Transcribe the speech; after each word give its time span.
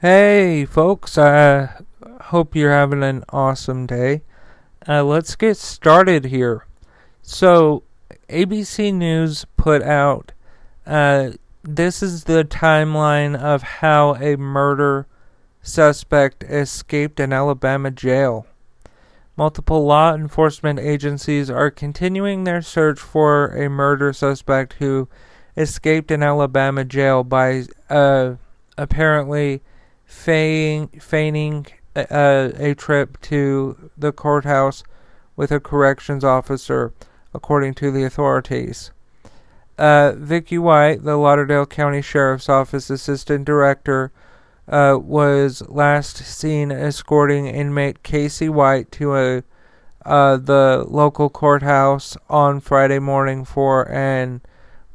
Hey, 0.00 0.64
folks, 0.64 1.18
I 1.18 1.70
hope 2.20 2.54
you're 2.54 2.70
having 2.70 3.02
an 3.02 3.24
awesome 3.30 3.84
day. 3.84 4.22
Uh, 4.86 5.02
let's 5.02 5.34
get 5.34 5.56
started 5.56 6.26
here. 6.26 6.66
So, 7.20 7.82
ABC 8.28 8.94
News 8.94 9.44
put 9.56 9.82
out 9.82 10.30
uh, 10.86 11.32
this 11.64 12.00
is 12.00 12.24
the 12.24 12.44
timeline 12.44 13.36
of 13.36 13.62
how 13.64 14.14
a 14.14 14.36
murder 14.36 15.08
suspect 15.62 16.44
escaped 16.44 17.18
an 17.18 17.32
Alabama 17.32 17.90
jail. 17.90 18.46
Multiple 19.36 19.84
law 19.84 20.14
enforcement 20.14 20.78
agencies 20.78 21.50
are 21.50 21.72
continuing 21.72 22.44
their 22.44 22.62
search 22.62 23.00
for 23.00 23.48
a 23.48 23.68
murder 23.68 24.12
suspect 24.12 24.74
who 24.74 25.08
escaped 25.56 26.12
an 26.12 26.22
Alabama 26.22 26.84
jail 26.84 27.24
by 27.24 27.64
uh, 27.90 28.36
apparently 28.76 29.60
feigning, 30.08 30.88
feigning 31.00 31.66
a, 31.94 32.70
a 32.70 32.74
trip 32.74 33.20
to 33.20 33.90
the 33.96 34.10
courthouse 34.10 34.82
with 35.36 35.52
a 35.52 35.60
corrections 35.60 36.24
officer, 36.24 36.92
according 37.34 37.74
to 37.74 37.92
the 37.92 38.02
authorities. 38.02 38.90
Uh, 39.76 40.12
Vicky 40.16 40.58
White, 40.58 41.04
the 41.04 41.16
Lauderdale 41.16 41.66
County 41.66 42.02
Sheriff's 42.02 42.48
Office 42.48 42.90
Assistant 42.90 43.44
Director, 43.44 44.10
uh, 44.66 44.98
was 45.00 45.62
last 45.68 46.16
seen 46.16 46.72
escorting 46.72 47.46
inmate 47.46 48.02
Casey 48.02 48.48
White 48.48 48.90
to 48.92 49.14
a 49.14 49.42
uh, 50.04 50.36
the 50.38 50.84
local 50.88 51.28
courthouse 51.28 52.16
on 52.30 52.60
Friday 52.60 52.98
morning 52.98 53.44
for 53.44 53.90
an 53.90 54.40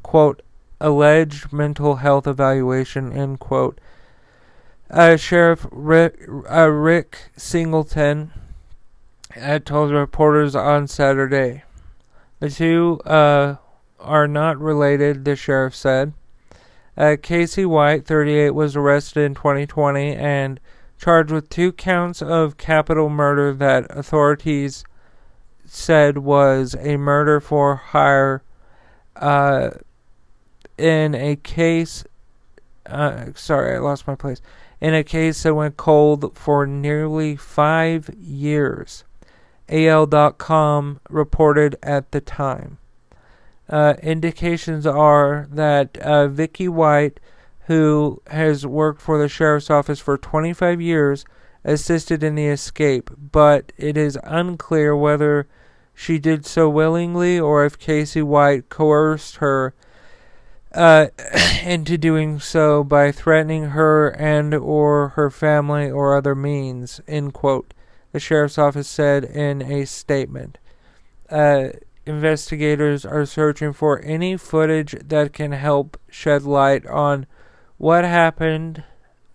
quote 0.02 0.42
alleged 0.82 1.54
mental 1.54 1.98
health 1.98 2.26
evaluation 2.26 3.12
end 3.14 3.40
quote 3.40 3.80
uh, 4.90 5.18
Sheriff 5.18 5.66
Rick, 5.72 6.28
uh, 6.50 6.70
Rick 6.70 7.32
Singleton 7.36 8.32
had 9.32 9.66
told 9.66 9.92
reporters 9.92 10.56
on 10.56 10.88
Saturday. 10.88 11.64
The 12.40 12.50
two 12.50 13.00
uh, 13.06 13.56
are 14.00 14.28
not 14.28 14.60
related, 14.60 15.26
the 15.26 15.36
sheriff 15.36 15.76
said. 15.76 16.14
Uh, 16.96 17.16
Casey 17.22 17.66
White, 17.66 18.06
38, 18.06 18.52
was 18.52 18.76
arrested 18.76 19.22
in 19.24 19.34
2020 19.34 20.14
and 20.16 20.60
charged 21.00 21.32
with 21.32 21.50
two 21.50 21.72
counts 21.72 22.22
of 22.22 22.58
capital 22.58 23.10
murder 23.10 23.54
that 23.54 23.88
authorities 23.90 24.84
said 25.66 26.20
was 26.20 26.76
a 26.80 26.98
murder 26.98 27.40
for 27.40 27.76
hire 27.76 28.44
uh, 29.16 29.72
in 30.78 31.16
a 31.16 31.36
case. 31.38 32.04
Uh, 32.86 33.28
sorry, 33.34 33.76
I 33.76 33.80
lost 33.80 34.06
my 34.06 34.16
place 34.16 34.42
in 34.84 34.94
a 34.94 35.02
case 35.02 35.44
that 35.44 35.56
went 35.56 35.78
cold 35.78 36.38
for 36.38 36.68
nearly 36.68 37.38
five 37.38 38.10
years. 38.20 39.06
AL.com 39.70 41.00
reported 41.10 41.78
at 41.82 42.12
the 42.12 42.20
time. 42.20 42.78
Uh, 43.70 43.94
indications 44.04 44.86
are 44.86 45.48
that 45.50 45.98
uh, 46.00 46.28
Vicky 46.28 46.68
White, 46.68 47.22
who 47.68 48.22
has 48.28 48.68
worked 48.68 49.02
for 49.02 49.18
the 49.18 49.30
sheriff's 49.30 49.70
office 49.70 50.02
for 50.02 50.18
25 50.18 50.82
years, 50.82 51.24
assisted 51.64 52.22
in 52.22 52.36
the 52.36 52.48
escape, 52.48 53.10
but 53.18 53.72
it 53.78 53.96
is 53.96 54.20
unclear 54.26 54.94
whether 54.98 55.48
she 55.94 56.20
did 56.20 56.46
so 56.46 56.70
willingly 56.70 57.40
or 57.40 57.64
if 57.64 57.80
Casey 57.80 58.22
White 58.22 58.68
coerced 58.68 59.38
her 59.38 59.74
uh, 60.74 61.08
into 61.64 61.98
doing 61.98 62.40
so 62.40 62.84
by 62.84 63.12
threatening 63.12 63.70
her 63.70 64.10
and 64.10 64.54
or 64.54 65.10
her 65.10 65.30
family 65.30 65.90
or 65.90 66.16
other 66.16 66.36
means. 66.36 67.02
End 67.08 67.34
quote. 67.34 67.74
The 68.12 68.20
sheriff's 68.20 68.58
office 68.58 68.88
said 68.88 69.24
in 69.24 69.62
a 69.62 69.86
statement. 69.86 70.58
Uh, 71.30 71.70
investigators 72.06 73.06
are 73.06 73.26
searching 73.26 73.74
for 73.74 74.00
any 74.02 74.38
footage 74.38 74.96
that 75.08 75.34
can 75.34 75.52
help 75.52 76.00
shed 76.10 76.44
light 76.44 76.86
on 76.86 77.26
what 77.78 78.04
happened, 78.06 78.84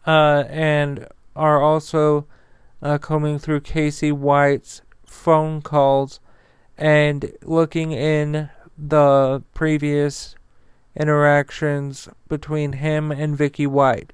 uh, 0.07 0.45
and 0.49 1.07
are 1.35 1.61
also 1.61 2.27
uh, 2.83 2.99
combing 2.99 3.39
through 3.39 3.61
Casey 3.61 4.13
White's 4.13 4.83
phone 5.05 5.61
calls 5.61 6.21
and 6.77 7.33
looking 7.43 7.93
in 7.93 8.51
the 8.77 9.43
previous 9.55 10.37
interactions 10.99 12.09
between 12.29 12.73
him 12.75 13.11
and 13.11 13.37
Vicky 13.37 13.67
White 13.67 14.13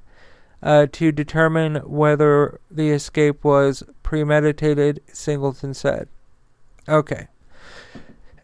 uh, 0.62 0.86
to 0.92 1.10
determine 1.10 1.76
whether 1.76 2.60
the 2.70 2.90
escape 2.90 3.42
was 3.42 3.82
premeditated, 4.02 5.00
Singleton 5.12 5.74
said. 5.74 6.08
Okay. 6.88 7.28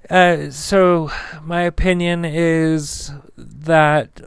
Uh, 0.09 0.51
so 0.51 1.11
my 1.43 1.63
opinion 1.63 2.25
is 2.25 3.13
that 3.37 4.21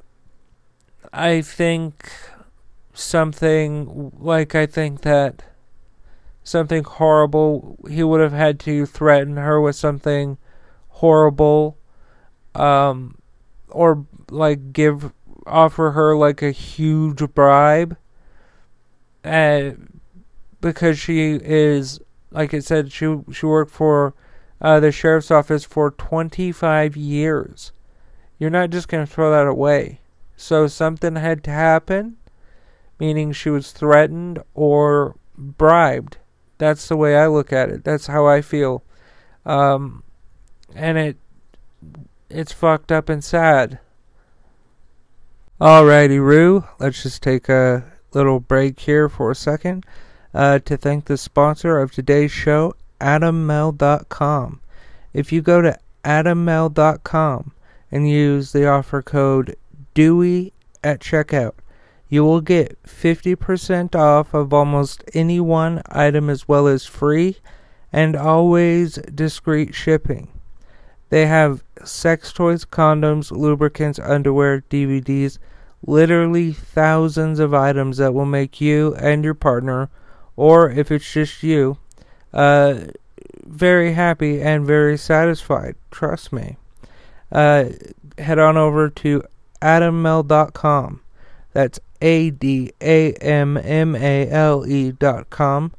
I 1.12 1.42
think 1.42 2.12
something 2.94 4.12
like 4.18 4.56
I 4.56 4.66
think 4.66 5.02
that 5.02 5.44
something 6.44 6.84
horrible 6.84 7.78
he 7.90 8.04
would 8.04 8.22
have 8.22 8.34
had 8.34 8.60
to 8.62 8.86
threaten 8.86 9.38
her 9.38 9.60
with 9.60 9.76
something 9.76 10.38
horrible 10.90 11.78
um 12.54 13.16
or 13.74 14.06
like 14.30 14.74
give 14.74 15.12
offer 15.46 15.92
her 15.92 16.16
like 16.16 16.42
a 16.42 16.52
huge 16.52 17.22
bribe. 17.34 17.98
Uh, 19.24 19.72
because 20.62 21.00
she 21.00 21.34
is 21.42 22.00
like 22.32 22.54
I 22.54 22.60
said 22.60 22.92
she 22.92 23.20
she 23.32 23.46
worked 23.46 23.72
for 23.72 24.14
uh, 24.62 24.80
the 24.80 24.92
sheriff's 24.92 25.32
office 25.32 25.66
for 25.66 25.92
25 25.92 26.96
years. 26.96 27.72
You're 28.40 28.50
not 28.50 28.70
just 28.70 28.88
going 28.88 29.06
to 29.06 29.12
throw 29.12 29.32
that 29.32 29.48
away. 29.48 30.00
So 30.36 30.68
something 30.68 31.16
had 31.16 31.44
to 31.46 31.52
happen 31.52 32.18
meaning 33.00 33.32
she 33.32 33.50
was 33.50 33.72
threatened 33.72 34.42
or 34.54 35.16
bribed. 35.38 36.18
That's 36.58 36.88
the 36.88 36.96
way 36.96 37.18
I 37.18 37.28
look 37.28 37.52
at 37.52 37.70
it. 37.70 37.84
That's 37.84 38.08
how 38.08 38.26
I 38.26 38.42
feel. 38.42 38.84
Um 39.46 40.04
and 40.74 40.98
it 40.98 41.18
it's 42.34 42.52
fucked 42.52 42.92
up 42.92 43.10
and 43.10 43.24
sad 43.24 43.80
Alrighty, 45.64 46.20
Roo. 46.20 46.66
Let's 46.78 47.04
just 47.04 47.24
take 47.24 47.48
a 47.48 47.86
little 48.12 48.42
break 48.42 48.82
here 48.82 49.08
for 49.08 49.32
a 49.32 49.36
second 49.36 49.86
uh, 50.34 50.60
to 50.60 50.76
thank 50.76 51.06
the 51.06 51.16
sponsor 51.16 51.80
of 51.80 51.94
today's 51.94 52.34
show, 52.34 52.74
AdamMale.com. 53.00 54.60
If 55.14 55.32
you 55.32 55.42
go 55.42 55.62
to 55.62 55.80
AdamMale.com 56.04 57.54
and 57.92 58.10
use 58.10 58.52
the 58.52 58.68
offer 58.68 59.02
code 59.02 59.56
DEWEY 59.94 60.52
at 60.84 61.00
checkout, 61.00 61.54
you 62.10 62.26
will 62.26 62.42
get 62.42 62.82
50% 62.84 63.96
off 63.96 64.34
of 64.34 64.54
almost 64.54 65.04
any 65.14 65.40
one 65.40 65.82
item 65.88 66.30
as 66.30 66.46
well 66.46 66.68
as 66.68 66.86
free 66.86 67.38
and 67.94 68.18
always 68.18 68.96
discreet 68.96 69.74
shipping. 69.74 70.28
They 71.14 71.28
have 71.28 71.64
sex 71.84 72.34
toys, 72.34 72.66
condoms, 72.66 73.30
lubricants, 73.30 74.00
underwear, 74.00 74.64
DVDs, 74.72 75.38
literally 75.86 76.54
thousands 76.54 77.38
of 77.38 77.54
items 77.54 77.98
that 77.98 78.16
will 78.16 78.26
make 78.26 78.60
you 78.60 78.96
and 78.96 79.24
your 79.24 79.36
partner, 79.36 79.92
or 80.36 80.72
if 80.72 80.92
it's 80.92 81.14
just 81.14 81.44
you, 81.44 81.78
uh, 82.34 82.86
very 83.46 83.94
happy 83.94 84.42
and 84.42 84.66
very 84.66 84.98
satisfied. 84.98 85.76
Trust 85.92 86.34
me. 86.34 86.58
Uh, 87.32 87.66
head 88.18 88.40
on 88.40 88.58
over 88.58 88.90
to 88.90 89.24
adammale.com. 89.62 91.02
That's 91.52 91.80
A 92.02 92.32
D 92.32 92.72
A 92.82 93.14
M 93.14 93.56
M 93.58 93.96
A 93.96 94.28
L 94.32 94.66
E 94.66 94.92
dot 94.92 95.30
com. 95.30 95.74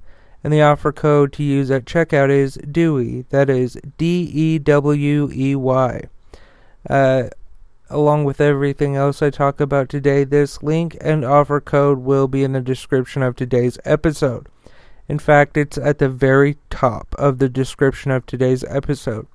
And 0.44 0.52
the 0.52 0.62
offer 0.62 0.92
code 0.92 1.32
to 1.32 1.42
use 1.42 1.70
at 1.70 1.86
checkout 1.86 2.28
is 2.28 2.58
DEWEY. 2.70 3.24
That 3.30 3.48
is 3.48 3.78
D 3.96 4.30
E 4.32 4.58
W 4.58 5.30
E 5.32 5.56
Y. 5.56 6.02
Uh, 6.88 7.24
along 7.88 8.24
with 8.24 8.42
everything 8.42 8.94
else 8.94 9.22
I 9.22 9.30
talk 9.30 9.58
about 9.58 9.88
today, 9.88 10.22
this 10.24 10.62
link 10.62 10.98
and 11.00 11.24
offer 11.24 11.62
code 11.62 11.98
will 11.98 12.28
be 12.28 12.44
in 12.44 12.52
the 12.52 12.60
description 12.60 13.22
of 13.22 13.36
today's 13.36 13.78
episode. 13.86 14.46
In 15.08 15.18
fact, 15.18 15.56
it's 15.56 15.78
at 15.78 15.98
the 15.98 16.10
very 16.10 16.58
top 16.68 17.14
of 17.18 17.38
the 17.38 17.48
description 17.48 18.10
of 18.10 18.26
today's 18.26 18.64
episode. 18.64 19.26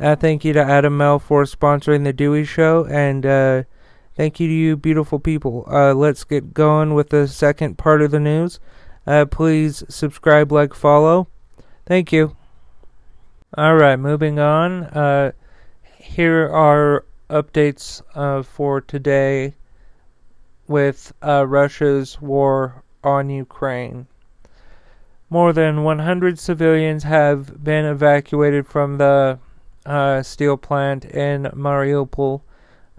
Uh, 0.00 0.16
thank 0.16 0.44
you 0.44 0.52
to 0.52 0.62
Adam 0.62 0.96
Male 0.96 1.20
for 1.20 1.44
sponsoring 1.44 2.02
the 2.02 2.12
Dewey 2.12 2.44
Show, 2.44 2.84
and 2.86 3.24
uh, 3.24 3.62
thank 4.16 4.40
you 4.40 4.48
to 4.48 4.52
you, 4.52 4.76
beautiful 4.76 5.20
people. 5.20 5.64
Uh, 5.70 5.94
let's 5.94 6.24
get 6.24 6.52
going 6.52 6.94
with 6.94 7.10
the 7.10 7.28
second 7.28 7.78
part 7.78 8.02
of 8.02 8.10
the 8.10 8.18
news. 8.18 8.58
Uh, 9.06 9.24
please 9.24 9.82
subscribe, 9.88 10.52
like, 10.52 10.74
follow. 10.74 11.28
Thank 11.86 12.12
you. 12.12 12.36
All 13.56 13.74
right, 13.74 13.96
moving 13.96 14.38
on. 14.38 14.84
Uh, 14.84 15.32
here 15.98 16.48
are 16.48 17.04
updates 17.28 18.02
uh, 18.14 18.42
for 18.42 18.80
today 18.80 19.54
with 20.68 21.12
uh, 21.22 21.46
Russia's 21.46 22.20
war 22.20 22.82
on 23.02 23.30
Ukraine. 23.30 24.06
More 25.28 25.52
than 25.52 25.82
100 25.82 26.38
civilians 26.38 27.04
have 27.04 27.64
been 27.64 27.84
evacuated 27.84 28.66
from 28.66 28.98
the 28.98 29.38
uh, 29.86 30.22
steel 30.22 30.56
plant 30.56 31.04
in 31.04 31.44
Mariupol. 31.54 32.42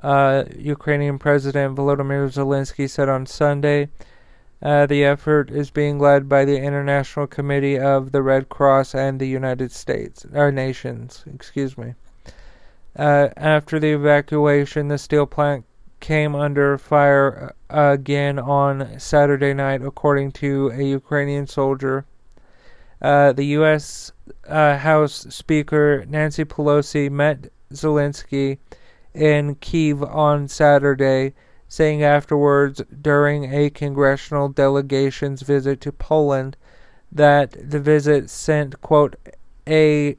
Uh, 0.01 0.43
Ukrainian 0.57 1.17
President 1.19 1.77
Volodymyr 1.77 2.27
Zelensky 2.27 2.89
said 2.89 3.07
on 3.07 3.25
Sunday. 3.25 3.89
Uh, 4.63 4.85
the 4.85 5.03
effort 5.03 5.51
is 5.51 5.69
being 5.69 5.99
led 5.99 6.29
by 6.29 6.45
the 6.45 6.57
International 6.57 7.27
Committee 7.27 7.77
of 7.77 8.13
the 8.13 8.23
Red 8.23 8.47
Cross 8.47 8.95
and 8.95 9.19
the 9.19 9.27
United 9.27 9.73
States, 9.73 10.25
our 10.33 10.53
nations, 10.53 11.25
excuse 11.33 11.77
me. 11.77 11.95
Uh, 12.95 13.27
after 13.35 13.77
the 13.77 13.91
evacuation, 13.91 14.87
the 14.87 14.97
steel 14.97 15.25
plant 15.25 15.65
came 15.99 16.33
under 16.33 16.77
fire 16.77 17.53
uh, 17.69 17.91
again 17.93 18.39
on 18.39 18.97
Saturday 18.99 19.53
night, 19.53 19.81
according 19.81 20.31
to 20.31 20.71
a 20.73 20.83
Ukrainian 20.83 21.45
soldier. 21.45 22.05
Uh, 23.01 23.33
the 23.33 23.45
U.S. 23.57 24.13
Uh, 24.47 24.77
House 24.77 25.25
Speaker 25.29 26.05
Nancy 26.07 26.45
Pelosi 26.45 27.11
met 27.11 27.51
Zelensky 27.73 28.59
in 29.13 29.55
Kiev 29.55 30.01
on 30.03 30.47
Saturday, 30.47 31.33
saying 31.73 32.03
afterwards 32.03 32.83
during 33.01 33.51
a 33.51 33.67
congressional 33.67 34.47
delegation's 34.47 35.41
visit 35.41 35.81
to 35.81 35.91
Poland 35.91 36.55
that 37.11 37.49
the 37.71 37.79
visit 37.79 38.29
sent, 38.29 38.79
quote, 38.79 39.15
a 39.67 40.15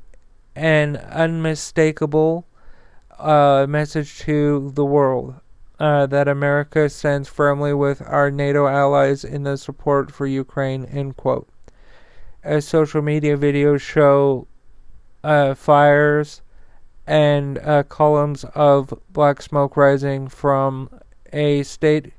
an 0.56 0.97
unmistakable 0.97 2.45
uh, 3.21 3.67
message 3.69 4.19
to 4.19 4.73
the 4.75 4.85
world 4.85 5.37
uh, 5.79 6.06
that 6.06 6.27
America 6.27 6.89
stands 6.89 7.29
firmly 7.29 7.73
with 7.73 8.03
our 8.03 8.33
NATO 8.33 8.67
allies 8.67 9.23
in 9.23 9.45
the 9.45 9.57
support 9.57 10.11
for 10.11 10.27
Ukraine. 10.27 10.85
End 10.87 11.17
quote. 11.17 11.49
As 12.43 12.67
social 12.67 13.00
media 13.00 13.39
videos 13.39 13.81
show 13.81 14.49
uh, 15.23 15.55
fires 15.55 16.43
and 17.07 17.59
uh, 17.59 17.85
columns 17.85 18.43
of 18.57 18.93
black 19.12 19.41
smoke 19.41 19.77
rising 19.77 20.27
from 20.29 20.91
a 21.35 21.62
state 21.64 22.12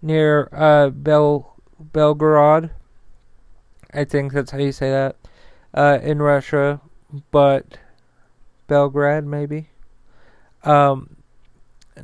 near 0.00 0.48
uh, 0.52 0.88
Bel 0.88 1.54
Belgorod. 1.82 2.70
I 3.92 4.04
think 4.04 4.32
that's 4.32 4.52
how 4.52 4.58
you 4.58 4.72
say 4.72 4.90
that 4.90 5.16
uh, 5.74 5.98
in 6.02 6.22
Russia, 6.22 6.80
but 7.30 7.78
Belgrade 8.68 9.24
maybe 9.24 9.68
um, 10.64 11.16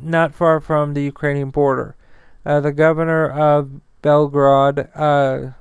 not 0.01 0.35
far 0.35 0.61
from 0.61 0.95
the 0.95 1.03
Ukrainian 1.03 1.51
border. 1.51 1.97
Uh, 2.45 2.61
the 2.61 2.73
governor 2.73 3.31
of 3.31 3.81
Belgrade, 4.03 4.89
uh, 4.95 5.53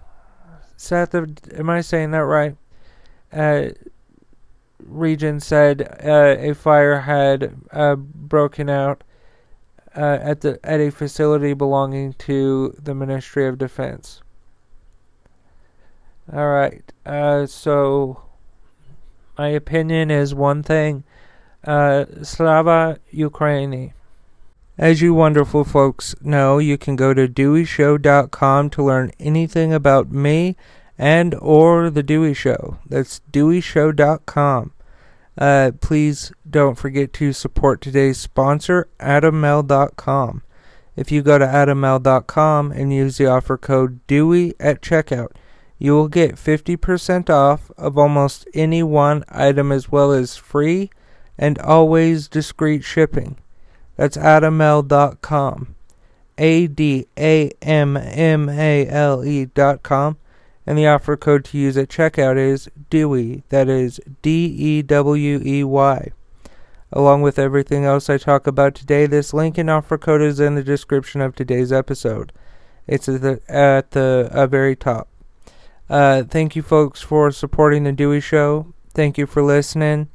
Seth, 0.75 1.15
am 1.15 1.69
I 1.69 1.81
saying 1.81 2.11
that 2.11 2.19
right? 2.19 2.55
Uh, 3.31 3.69
region 4.79 5.39
said 5.39 5.99
uh, 6.03 6.35
a 6.39 6.53
fire 6.53 7.01
had 7.01 7.55
uh, 7.71 7.95
broken 7.95 8.69
out 8.69 9.03
uh, 9.97 10.19
at 10.21 10.41
the 10.41 10.59
at 10.63 10.79
a 10.79 10.91
facility 10.91 11.53
belonging 11.53 12.13
to 12.13 12.75
the 12.81 12.93
Ministry 12.93 13.47
of 13.47 13.57
Defense. 13.57 14.21
All 16.31 16.47
right, 16.47 16.83
uh, 17.05 17.47
so 17.47 18.21
my 19.37 19.49
opinion 19.49 20.11
is 20.11 20.35
one 20.35 20.61
thing 20.61 21.03
uh, 21.65 22.05
Slava 22.21 22.99
Ukraini. 23.13 23.93
As 24.77 25.01
you 25.01 25.15
wonderful 25.15 25.63
folks 25.63 26.15
know, 26.21 26.59
you 26.59 26.77
can 26.77 26.95
go 26.95 27.13
to 27.13 27.27
deweyshow.com 27.27 28.69
to 28.69 28.83
learn 28.83 29.11
anything 29.19 29.73
about 29.73 30.11
me 30.11 30.55
and 30.99 31.33
or 31.35 31.89
the 31.89 32.03
Dewey 32.03 32.35
Show. 32.35 32.77
That's 32.85 33.21
deweyshow.com. 33.31 34.73
Uh, 35.37 35.71
please 35.81 36.31
don't 36.49 36.75
forget 36.75 37.13
to 37.13 37.31
support 37.31 37.79
today's 37.79 38.17
sponsor, 38.17 38.89
AdamMale.com. 38.99 40.43
If 40.95 41.11
you 41.11 41.21
go 41.21 41.37
to 41.37 41.45
AdamMale.com 41.45 42.71
and 42.71 42.91
use 42.91 43.17
the 43.17 43.27
offer 43.27 43.57
code 43.57 43.99
DEWEY 44.07 44.53
at 44.59 44.81
checkout, 44.81 45.31
you 45.77 45.93
will 45.93 46.07
get 46.07 46.35
50% 46.35 47.29
off 47.29 47.69
of 47.77 47.97
almost 47.97 48.47
any 48.55 48.81
one 48.81 49.23
item 49.29 49.71
as 49.71 49.91
well 49.91 50.11
as 50.11 50.35
free 50.35 50.89
and 51.37 51.59
always 51.59 52.27
discreet 52.27 52.83
shipping. 52.83 53.37
That's 53.95 54.17
adammale.com. 54.17 55.75
A 56.39 56.67
D 56.67 57.07
A 57.17 57.51
M 57.61 57.97
M 57.97 58.49
A 58.49 58.87
L 58.87 59.25
E 59.25 59.45
dot 59.45 59.81
com. 59.81 60.17
And 60.67 60.77
the 60.77 60.85
offer 60.85 61.15
code 61.15 61.45
to 61.45 61.57
use 61.57 61.77
at 61.77 61.87
checkout 61.87 62.37
is 62.37 62.69
DEWEY. 62.89 63.43
That 63.49 63.69
is 63.69 64.01
D 64.21 64.45
E 64.45 64.81
W 64.81 65.41
E 65.43 65.63
Y. 65.63 66.11
along 66.91 67.21
with 67.21 67.37
everything 67.39 67.85
else 67.85 68.09
I 68.09 68.17
talk 68.17 68.47
about 68.47 68.75
today. 68.75 69.05
This 69.05 69.33
link 69.33 69.57
and 69.57 69.69
offer 69.69 69.97
code 69.97 70.21
is 70.21 70.39
in 70.39 70.55
the 70.55 70.63
description 70.63 71.21
of 71.21 71.35
today's 71.35 71.71
episode. 71.71 72.31
It's 72.85 73.09
at 73.09 73.21
the, 73.21 73.41
at 73.49 73.91
the 73.91 74.29
uh, 74.31 74.47
very 74.47 74.75
top. 74.75 75.09
Uh, 75.89 76.23
thank 76.23 76.55
you, 76.55 76.61
folks, 76.61 77.01
for 77.01 77.31
supporting 77.31 77.83
the 77.83 77.91
Dewey 77.91 78.21
Show. 78.21 78.73
Thank 78.93 79.17
you 79.17 79.25
for 79.25 79.41
listening. 79.41 80.09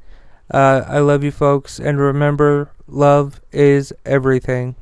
Uh, 0.50 0.84
I 0.86 0.98
love 0.98 1.24
you, 1.24 1.30
folks, 1.30 1.78
and 1.78 1.98
remember, 1.98 2.70
love 2.86 3.40
is 3.52 3.92
everything. 4.04 4.76